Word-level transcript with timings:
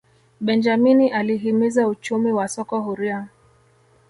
benjamini 0.41 1.09
alihimiza 1.09 1.87
uchumi 1.87 2.31
wa 2.31 2.47
soko 2.47 2.81
huria 2.81 3.27